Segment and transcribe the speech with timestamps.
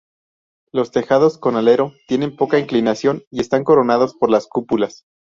[0.71, 5.03] Los tejados con alero tienen poca inclinación y están coronados por las cúpulas.